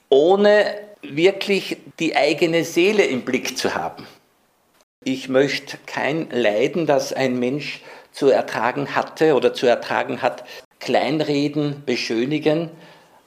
ohne 0.08 0.64
wirklich 1.02 1.78
die 1.98 2.16
eigene 2.16 2.64
Seele 2.64 3.04
im 3.04 3.22
Blick 3.22 3.58
zu 3.58 3.74
haben. 3.74 4.06
Ich 5.04 5.28
möchte 5.28 5.78
kein 5.86 6.30
Leiden, 6.30 6.86
das 6.86 7.12
ein 7.12 7.38
Mensch 7.38 7.80
zu 8.12 8.28
ertragen 8.28 8.94
hatte 8.94 9.34
oder 9.34 9.52
zu 9.52 9.66
ertragen 9.66 10.22
hat, 10.22 10.44
kleinreden, 10.78 11.82
beschönigen, 11.84 12.70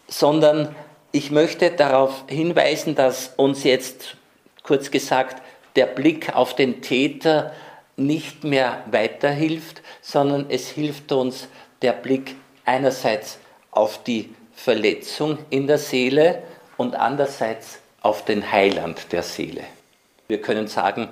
sondern 0.08 0.74
ich 1.12 1.32
möchte 1.32 1.72
darauf 1.72 2.24
hinweisen, 2.28 2.96
dass 2.96 3.34
uns 3.36 3.64
jetzt, 3.64 4.16
kurz 4.64 4.92
gesagt, 4.92 5.42
der 5.76 5.86
Blick 5.86 6.36
auf 6.36 6.56
den 6.56 6.82
Täter 6.82 7.52
nicht 7.98 8.44
mehr 8.44 8.84
weiterhilft, 8.92 9.82
sondern 10.02 10.48
es 10.50 10.70
hilft 10.70 11.12
uns 11.12 11.48
der 11.82 11.94
Blick 11.94 12.36
einerseits 12.66 13.40
auf 13.72 14.04
die 14.04 14.34
Verletzung 14.54 15.38
in 15.50 15.68
der 15.68 15.78
Seele 15.78 16.44
und 16.78 16.96
andererseits 16.96 17.80
auf 18.02 18.26
den 18.26 18.52
Heiland 18.52 19.12
der 19.12 19.24
Seele. 19.24 19.64
Wir 20.28 20.42
können 20.42 20.68
sagen, 20.68 21.10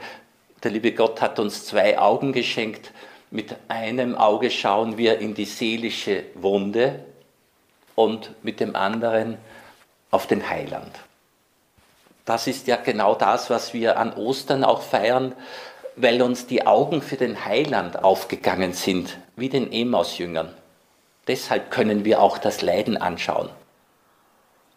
der 0.64 0.72
liebe 0.72 0.94
Gott 0.94 1.22
hat 1.22 1.40
uns 1.40 1.66
zwei 1.66 2.00
Augen 2.00 2.32
geschenkt. 2.34 2.92
Mit 3.32 3.56
einem 3.68 4.16
Auge 4.16 4.50
schauen 4.50 4.98
wir 4.98 5.20
in 5.20 5.34
die 5.34 5.46
seelische 5.46 6.24
Wunde 6.36 7.00
und 7.96 8.32
mit 8.44 8.60
dem 8.60 8.76
anderen 8.76 9.38
auf 10.12 10.28
den 10.28 10.50
Heiland. 10.50 10.92
Das 12.26 12.48
ist 12.48 12.68
ja 12.68 12.78
genau 12.78 13.16
das, 13.16 13.50
was 13.50 13.74
wir 13.74 13.98
an 13.98 14.14
Ostern 14.14 14.64
auch 14.64 14.82
feiern, 14.82 15.34
weil 15.96 16.22
uns 16.22 16.48
die 16.48 16.66
Augen 16.66 17.02
für 17.02 17.18
den 17.18 17.46
Heiland 17.46 18.04
aufgegangen 18.04 18.74
sind, 18.74 19.18
wie 19.36 19.50
den 19.50 19.72
Emaus-Jüngern. 19.72 20.54
Deshalb 21.28 21.72
können 21.72 22.06
wir 22.06 22.22
auch 22.22 22.38
das 22.38 22.62
Leiden 22.62 22.98
anschauen. 22.98 23.50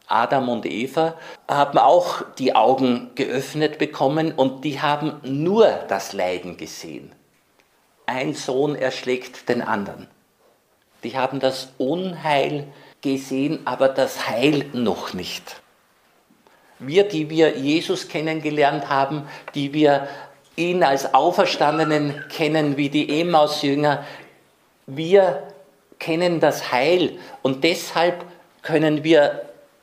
Adam 0.09 0.49
und 0.49 0.67
Eva 0.67 1.15
haben 1.49 1.79
auch 1.79 2.23
die 2.39 2.55
Augen 2.55 3.11
geöffnet 3.17 3.79
bekommen 3.79 4.33
und 4.33 4.65
die 4.65 4.81
haben 4.81 5.21
nur 5.25 5.67
das 5.89 6.13
Leiden 6.13 6.57
gesehen. 6.57 7.11
Ein 8.07 8.35
Sohn 8.35 8.77
erschlägt 8.77 9.49
den 9.49 9.63
anderen. 9.63 10.07
Die 11.03 11.17
haben 11.17 11.41
das 11.41 11.73
Unheil 11.79 12.69
gesehen, 13.01 13.61
aber 13.65 13.89
das 13.89 14.29
Heil 14.29 14.67
noch 14.73 15.13
nicht. 15.13 15.61
Wir, 16.79 17.09
die 17.09 17.31
wir 17.31 17.57
Jesus 17.59 18.09
kennengelernt 18.09 18.89
haben, 18.89 19.27
die 19.55 19.73
wir 19.73 20.09
ihn 20.57 20.83
als 20.83 21.15
Auferstandenen 21.15 22.25
kennen 22.29 22.77
wie 22.77 22.89
die 22.89 23.21
Emmaus-Jünger, 23.21 24.05
wir 24.87 25.43
kennen 25.99 26.41
das 26.41 26.73
Heil 26.73 27.19
und 27.43 27.65
deshalb 27.65 28.25
können 28.63 29.05
wir 29.05 29.43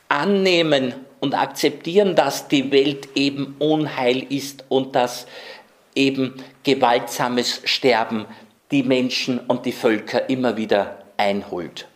annehmen 0.10 0.94
und 1.20 1.36
akzeptieren, 1.36 2.16
dass 2.16 2.48
die 2.48 2.72
Welt 2.72 3.10
eben 3.16 3.56
Unheil 3.60 4.24
ist 4.24 4.66
und 4.70 4.96
dass 4.96 5.26
eben 5.96 6.44
gewaltsames 6.64 7.62
Sterben 7.64 8.26
die 8.72 8.84
Menschen 8.84 9.40
und 9.40 9.66
die 9.66 9.72
Völker 9.72 10.30
immer 10.30 10.58
wieder 10.58 10.98
einholt. 11.18 11.88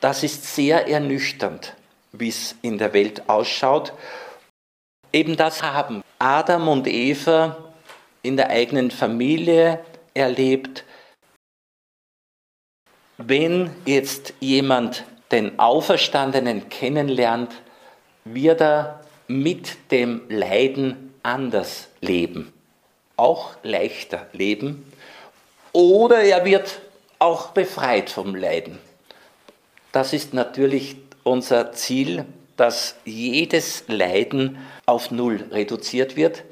Das 0.00 0.22
ist 0.22 0.54
sehr 0.54 0.88
ernüchternd, 0.88 1.74
wie 2.12 2.28
es 2.28 2.54
in 2.62 2.78
der 2.78 2.92
Welt 2.92 3.28
ausschaut. 3.28 3.92
Eben 5.16 5.38
das 5.38 5.62
haben 5.62 6.02
Adam 6.18 6.68
und 6.68 6.86
Eva 6.86 7.56
in 8.20 8.36
der 8.36 8.50
eigenen 8.50 8.90
Familie 8.90 9.80
erlebt. 10.12 10.84
Wenn 13.16 13.70
jetzt 13.86 14.34
jemand 14.40 15.04
den 15.30 15.58
Auferstandenen 15.58 16.68
kennenlernt, 16.68 17.62
wird 18.26 18.60
er 18.60 19.00
mit 19.26 19.90
dem 19.90 20.20
Leiden 20.28 21.14
anders 21.22 21.88
leben, 22.02 22.52
auch 23.16 23.56
leichter 23.62 24.26
leben, 24.34 24.92
oder 25.72 26.24
er 26.24 26.44
wird 26.44 26.82
auch 27.18 27.52
befreit 27.52 28.10
vom 28.10 28.34
Leiden. 28.34 28.78
Das 29.92 30.12
ist 30.12 30.34
natürlich 30.34 30.96
unser 31.22 31.72
Ziel, 31.72 32.26
dass 32.56 32.96
jedes 33.04 33.84
Leiden 33.88 34.58
auf 34.86 35.10
Null 35.10 35.44
reduziert 35.50 36.16
wird. 36.16 36.44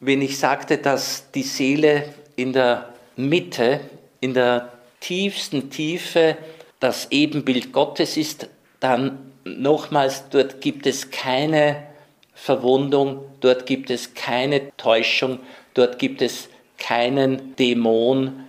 Wenn 0.00 0.20
ich 0.20 0.38
sagte, 0.38 0.78
dass 0.78 1.30
die 1.30 1.42
Seele 1.42 2.12
in 2.34 2.52
der 2.52 2.92
Mitte, 3.16 3.80
in 4.20 4.34
der 4.34 4.72
tiefsten 5.00 5.70
Tiefe 5.70 6.36
das 6.80 7.10
Ebenbild 7.10 7.72
Gottes 7.72 8.16
ist, 8.16 8.48
dann 8.80 9.32
nochmals, 9.44 10.28
dort 10.30 10.60
gibt 10.60 10.86
es 10.86 11.10
keine 11.10 11.86
Verwundung, 12.34 13.24
dort 13.40 13.64
gibt 13.66 13.90
es 13.90 14.14
keine 14.14 14.76
Täuschung, 14.76 15.40
dort 15.74 15.98
gibt 15.98 16.20
es 16.20 16.48
keinen 16.78 17.56
Dämon, 17.56 18.44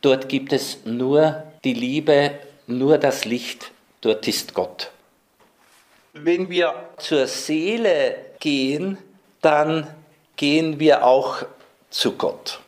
dort 0.00 0.28
gibt 0.28 0.52
es 0.52 0.78
nur 0.84 1.42
die 1.64 1.74
Liebe, 1.74 2.32
nur 2.66 2.96
das 2.96 3.24
Licht, 3.24 3.72
dort 4.00 4.26
ist 4.26 4.54
Gott. 4.54 4.90
Wenn 6.12 6.50
wir 6.50 6.74
zur 6.96 7.28
Seele 7.28 8.16
gehen, 8.40 8.98
dann 9.42 9.86
gehen 10.34 10.80
wir 10.80 11.04
auch 11.04 11.44
zu 11.88 12.12
Gott. 12.12 12.60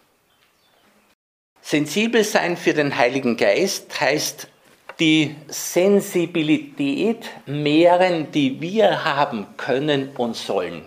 Sensibel 1.60 2.22
sein 2.22 2.56
für 2.56 2.72
den 2.72 2.96
Heiligen 2.96 3.36
Geist 3.36 4.00
heißt 4.00 4.46
die 5.00 5.34
Sensibilität 5.48 7.30
mehren, 7.46 8.30
die 8.30 8.60
wir 8.60 9.04
haben 9.04 9.46
können 9.56 10.10
und 10.16 10.36
sollen. 10.36 10.84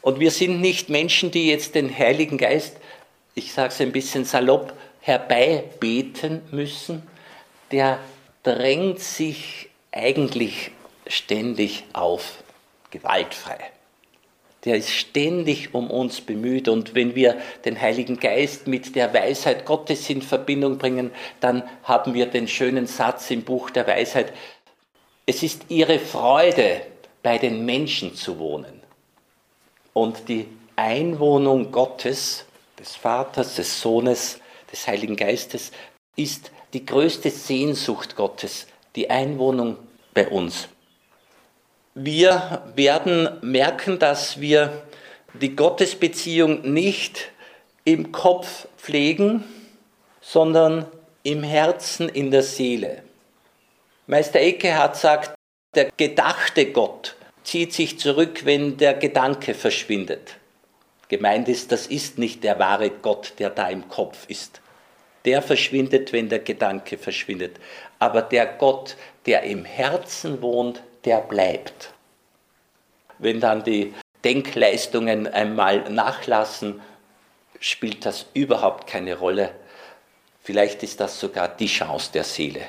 Und 0.00 0.20
wir 0.20 0.30
sind 0.30 0.60
nicht 0.60 0.90
Menschen, 0.90 1.32
die 1.32 1.48
jetzt 1.48 1.74
den 1.74 1.96
Heiligen 1.96 2.38
Geist, 2.38 2.76
ich 3.34 3.52
sage 3.52 3.70
es 3.70 3.80
ein 3.80 3.90
bisschen 3.90 4.24
salopp, 4.24 4.74
herbeibeten 5.00 6.42
müssen. 6.52 7.02
Der 7.72 7.98
drängt 8.44 9.00
sich 9.00 9.70
eigentlich 9.90 10.70
ständig 11.12 11.84
auf, 11.92 12.42
gewaltfrei. 12.90 13.58
Der 14.64 14.76
ist 14.76 14.90
ständig 14.90 15.74
um 15.74 15.90
uns 15.90 16.20
bemüht. 16.20 16.68
Und 16.68 16.94
wenn 16.94 17.14
wir 17.14 17.40
den 17.64 17.80
Heiligen 17.80 18.20
Geist 18.20 18.68
mit 18.68 18.94
der 18.94 19.12
Weisheit 19.12 19.64
Gottes 19.64 20.08
in 20.08 20.22
Verbindung 20.22 20.78
bringen, 20.78 21.10
dann 21.40 21.64
haben 21.82 22.14
wir 22.14 22.26
den 22.26 22.46
schönen 22.46 22.86
Satz 22.86 23.30
im 23.30 23.42
Buch 23.42 23.70
der 23.70 23.86
Weisheit, 23.86 24.32
es 25.26 25.42
ist 25.42 25.66
ihre 25.68 25.98
Freude, 25.98 26.82
bei 27.22 27.38
den 27.38 27.64
Menschen 27.64 28.16
zu 28.16 28.38
wohnen. 28.38 28.80
Und 29.92 30.28
die 30.28 30.48
Einwohnung 30.74 31.70
Gottes, 31.70 32.44
des 32.78 32.96
Vaters, 32.96 33.54
des 33.54 33.80
Sohnes, 33.80 34.40
des 34.72 34.88
Heiligen 34.88 35.14
Geistes, 35.14 35.70
ist 36.16 36.50
die 36.72 36.84
größte 36.84 37.30
Sehnsucht 37.30 38.16
Gottes, 38.16 38.66
die 38.96 39.08
Einwohnung 39.08 39.76
bei 40.14 40.26
uns. 40.28 40.68
Wir 41.94 42.62
werden 42.74 43.28
merken, 43.42 43.98
dass 43.98 44.40
wir 44.40 44.82
die 45.34 45.54
Gottesbeziehung 45.54 46.72
nicht 46.72 47.30
im 47.84 48.12
Kopf 48.12 48.66
pflegen, 48.78 49.44
sondern 50.22 50.86
im 51.22 51.42
Herzen, 51.42 52.08
in 52.08 52.30
der 52.30 52.42
Seele. 52.42 53.02
Meister 54.06 54.40
Eckehardt 54.40 54.96
sagt, 54.96 55.34
der 55.74 55.90
gedachte 55.96 56.72
Gott 56.72 57.14
zieht 57.44 57.74
sich 57.74 57.98
zurück, 57.98 58.46
wenn 58.46 58.78
der 58.78 58.94
Gedanke 58.94 59.52
verschwindet. 59.52 60.36
Gemeint 61.08 61.46
ist, 61.48 61.72
das 61.72 61.86
ist 61.86 62.18
nicht 62.18 62.42
der 62.42 62.58
wahre 62.58 62.88
Gott, 62.88 63.34
der 63.38 63.50
da 63.50 63.68
im 63.68 63.88
Kopf 63.90 64.24
ist. 64.28 64.62
Der 65.26 65.42
verschwindet, 65.42 66.14
wenn 66.14 66.30
der 66.30 66.38
Gedanke 66.38 66.96
verschwindet. 66.96 67.56
Aber 67.98 68.22
der 68.22 68.46
Gott, 68.46 68.96
der 69.26 69.42
im 69.42 69.66
Herzen 69.66 70.40
wohnt, 70.40 70.82
der 71.04 71.18
bleibt. 71.18 71.92
Wenn 73.18 73.40
dann 73.40 73.64
die 73.64 73.94
Denkleistungen 74.24 75.26
einmal 75.26 75.90
nachlassen, 75.90 76.80
spielt 77.60 78.04
das 78.04 78.26
überhaupt 78.34 78.86
keine 78.86 79.16
Rolle. 79.16 79.54
Vielleicht 80.42 80.82
ist 80.82 81.00
das 81.00 81.18
sogar 81.18 81.48
die 81.48 81.66
Chance 81.66 82.10
der 82.12 82.24
Seele. 82.24 82.62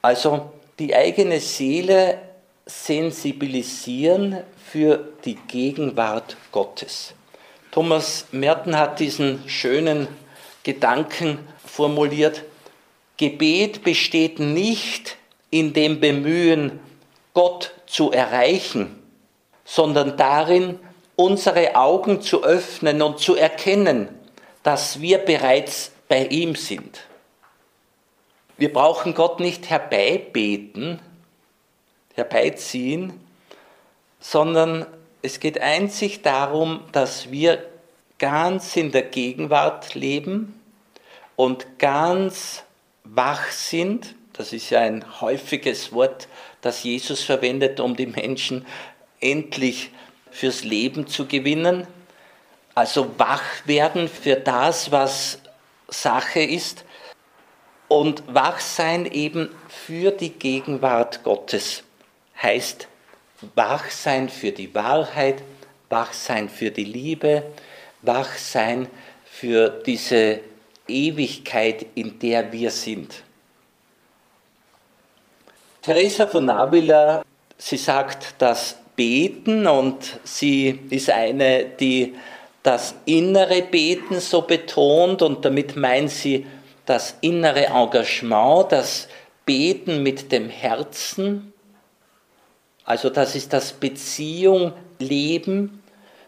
Also 0.00 0.52
die 0.78 0.94
eigene 0.94 1.40
Seele 1.40 2.18
sensibilisieren 2.66 4.42
für 4.70 5.12
die 5.24 5.34
Gegenwart 5.34 6.36
Gottes. 6.52 7.14
Thomas 7.72 8.26
Merten 8.32 8.78
hat 8.78 9.00
diesen 9.00 9.48
schönen 9.48 10.08
Gedanken 10.62 11.38
formuliert. 11.64 12.44
Gebet 13.16 13.82
besteht 13.82 14.38
nicht 14.38 15.16
in 15.52 15.72
dem 15.72 16.00
Bemühen, 16.00 16.80
Gott 17.34 17.72
zu 17.86 18.10
erreichen, 18.10 19.00
sondern 19.64 20.16
darin, 20.16 20.80
unsere 21.14 21.76
Augen 21.76 22.20
zu 22.20 22.42
öffnen 22.42 23.00
und 23.02 23.20
zu 23.20 23.36
erkennen, 23.36 24.08
dass 24.62 25.00
wir 25.00 25.18
bereits 25.18 25.92
bei 26.08 26.26
ihm 26.26 26.56
sind. 26.56 27.06
Wir 28.56 28.72
brauchen 28.72 29.14
Gott 29.14 29.40
nicht 29.40 29.70
herbeibeten, 29.70 31.00
herbeiziehen, 32.14 33.12
sondern 34.20 34.86
es 35.20 35.38
geht 35.38 35.60
einzig 35.60 36.22
darum, 36.22 36.80
dass 36.92 37.30
wir 37.30 37.62
ganz 38.18 38.74
in 38.76 38.90
der 38.90 39.02
Gegenwart 39.02 39.94
leben 39.94 40.58
und 41.36 41.78
ganz 41.78 42.62
wach 43.04 43.50
sind. 43.50 44.14
Das 44.32 44.52
ist 44.52 44.70
ja 44.70 44.80
ein 44.80 45.20
häufiges 45.20 45.92
Wort, 45.92 46.28
das 46.60 46.82
Jesus 46.82 47.22
verwendet, 47.22 47.80
um 47.80 47.96
die 47.96 48.06
Menschen 48.06 48.66
endlich 49.20 49.90
fürs 50.30 50.64
Leben 50.64 51.06
zu 51.06 51.26
gewinnen. 51.26 51.86
Also 52.74 53.18
wach 53.18 53.42
werden 53.66 54.08
für 54.08 54.36
das, 54.36 54.90
was 54.90 55.38
Sache 55.88 56.40
ist 56.40 56.84
und 57.88 58.22
wach 58.26 58.60
sein 58.60 59.04
eben 59.04 59.50
für 59.68 60.10
die 60.10 60.30
Gegenwart 60.30 61.22
Gottes 61.22 61.84
heißt 62.42 62.88
wach 63.54 63.90
sein 63.90 64.28
für 64.28 64.52
die 64.52 64.74
Wahrheit, 64.74 65.42
wach 65.88 66.12
sein 66.12 66.48
für 66.48 66.70
die 66.70 66.84
Liebe, 66.84 67.42
wach 68.02 68.36
sein 68.36 68.88
für 69.24 69.68
diese 69.68 70.40
Ewigkeit, 70.88 71.86
in 71.94 72.18
der 72.18 72.52
wir 72.52 72.70
sind. 72.70 73.22
Teresa 75.82 76.26
von 76.26 76.48
Avila, 76.48 77.24
sie 77.58 77.76
sagt 77.76 78.36
das 78.38 78.76
Beten 78.96 79.66
und 79.66 80.20
sie 80.24 80.80
ist 80.90 81.10
eine, 81.10 81.64
die 81.64 82.14
das 82.62 82.94
innere 83.04 83.62
Beten 83.62 84.20
so 84.20 84.42
betont 84.42 85.22
und 85.22 85.44
damit 85.44 85.76
meint 85.76 86.10
sie 86.10 86.46
das 86.86 87.16
innere 87.20 87.66
Engagement, 87.66 88.70
das 88.70 89.08
Beten 89.44 90.02
mit 90.02 90.30
dem 90.30 90.48
Herzen 90.48 91.52
also 92.84 93.10
das 93.10 93.34
ist 93.34 93.52
das 93.52 93.72
Beziehung, 93.72 94.72
Leben. 94.98 95.82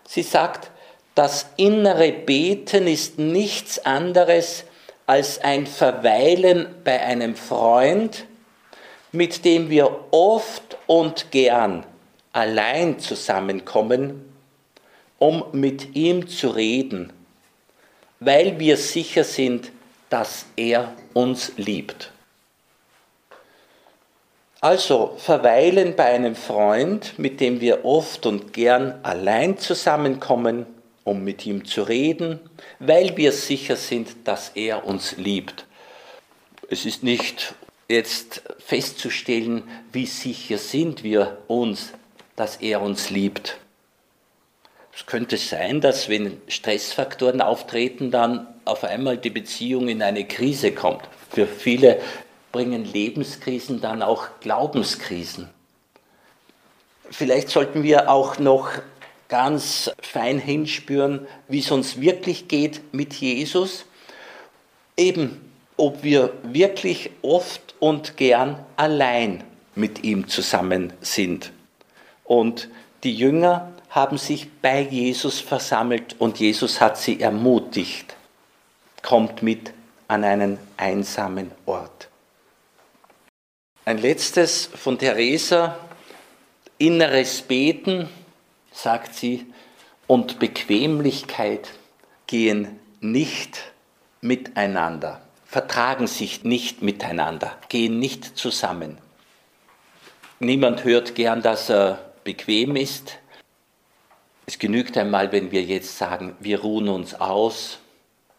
Sie 0.06 0.22
sagt, 0.22 0.70
das 1.14 1.46
innere 1.56 2.12
Beten 2.12 2.86
ist 2.86 3.18
nichts 3.18 3.84
anderes 3.84 4.64
als 5.06 5.40
ein 5.40 5.66
Verweilen 5.66 6.74
bei 6.84 7.00
einem 7.00 7.36
Freund, 7.36 8.24
mit 9.14 9.44
dem 9.44 9.70
wir 9.70 10.06
oft 10.10 10.76
und 10.86 11.30
gern 11.30 11.86
allein 12.32 12.98
zusammenkommen, 12.98 14.24
um 15.18 15.44
mit 15.52 15.94
ihm 15.94 16.28
zu 16.28 16.48
reden, 16.48 17.12
weil 18.18 18.58
wir 18.58 18.76
sicher 18.76 19.22
sind, 19.22 19.70
dass 20.10 20.46
er 20.56 20.92
uns 21.12 21.52
liebt. 21.56 22.10
Also 24.60 25.14
verweilen 25.18 25.94
bei 25.94 26.06
einem 26.06 26.34
Freund, 26.34 27.18
mit 27.18 27.40
dem 27.40 27.60
wir 27.60 27.84
oft 27.84 28.26
und 28.26 28.52
gern 28.52 28.98
allein 29.04 29.58
zusammenkommen, 29.58 30.66
um 31.04 31.22
mit 31.22 31.46
ihm 31.46 31.64
zu 31.64 31.82
reden, 31.82 32.40
weil 32.80 33.16
wir 33.16 33.30
sicher 33.30 33.76
sind, 33.76 34.08
dass 34.24 34.50
er 34.54 34.86
uns 34.86 35.16
liebt. 35.18 35.66
Es 36.68 36.84
ist 36.86 37.02
nicht 37.02 37.54
jetzt 37.88 38.42
festzustellen, 38.58 39.62
wie 39.92 40.06
sicher 40.06 40.58
sind 40.58 41.02
wir 41.02 41.38
uns, 41.48 41.92
dass 42.36 42.56
er 42.56 42.82
uns 42.82 43.10
liebt. 43.10 43.58
Es 44.96 45.06
könnte 45.06 45.36
sein, 45.36 45.80
dass 45.80 46.08
wenn 46.08 46.40
Stressfaktoren 46.46 47.40
auftreten, 47.40 48.10
dann 48.10 48.46
auf 48.64 48.84
einmal 48.84 49.18
die 49.18 49.30
Beziehung 49.30 49.88
in 49.88 50.02
eine 50.02 50.24
Krise 50.24 50.72
kommt. 50.72 51.02
Für 51.30 51.46
viele 51.46 52.00
bringen 52.52 52.84
Lebenskrisen 52.84 53.80
dann 53.80 54.02
auch 54.02 54.28
Glaubenskrisen. 54.40 55.50
Vielleicht 57.10 57.50
sollten 57.50 57.82
wir 57.82 58.10
auch 58.10 58.38
noch 58.38 58.70
ganz 59.28 59.90
fein 60.00 60.38
hinspüren, 60.38 61.26
wie 61.48 61.58
es 61.58 61.70
uns 61.72 62.00
wirklich 62.00 62.46
geht 62.46 62.94
mit 62.94 63.14
Jesus. 63.14 63.84
Eben, 64.96 65.43
ob 65.76 66.02
wir 66.02 66.32
wirklich 66.42 67.10
oft 67.22 67.74
und 67.80 68.16
gern 68.16 68.64
allein 68.76 69.44
mit 69.74 70.04
ihm 70.04 70.28
zusammen 70.28 70.92
sind. 71.00 71.52
Und 72.24 72.68
die 73.02 73.14
Jünger 73.14 73.72
haben 73.90 74.18
sich 74.18 74.50
bei 74.62 74.80
Jesus 74.80 75.40
versammelt 75.40 76.16
und 76.18 76.38
Jesus 76.38 76.80
hat 76.80 76.96
sie 76.98 77.20
ermutigt, 77.20 78.16
kommt 79.02 79.42
mit 79.42 79.72
an 80.08 80.24
einen 80.24 80.58
einsamen 80.76 81.50
Ort. 81.66 82.08
Ein 83.84 83.98
letztes 83.98 84.66
von 84.66 84.98
Theresa, 84.98 85.78
inneres 86.78 87.42
Beten, 87.42 88.08
sagt 88.72 89.14
sie, 89.14 89.46
und 90.06 90.38
Bequemlichkeit 90.38 91.70
gehen 92.26 92.80
nicht 93.00 93.72
miteinander, 94.20 95.20
vertragen 95.54 96.08
sich 96.08 96.42
nicht 96.42 96.82
miteinander, 96.82 97.52
gehen 97.68 98.00
nicht 98.00 98.36
zusammen. 98.36 98.98
Niemand 100.40 100.82
hört 100.82 101.14
gern, 101.14 101.42
dass 101.42 101.70
er 101.70 102.12
bequem 102.24 102.74
ist. 102.74 103.18
Es 104.46 104.58
genügt 104.58 104.98
einmal, 104.98 105.30
wenn 105.30 105.52
wir 105.52 105.62
jetzt 105.62 105.96
sagen, 105.96 106.34
wir 106.40 106.60
ruhen 106.62 106.88
uns 106.88 107.14
aus 107.14 107.78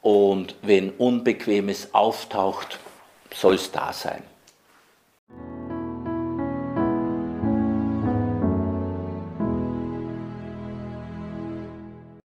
und 0.02 0.56
wenn 0.62 0.90
Unbequemes 0.90 1.94
auftaucht, 1.94 2.80
soll 3.34 3.56
es 3.56 3.72
da 3.72 3.94
sein. 3.94 4.22